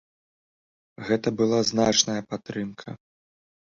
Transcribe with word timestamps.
Гэта 1.11 1.35
была 1.43 1.59
значная 1.71 2.19
падтрымка. 2.35 3.01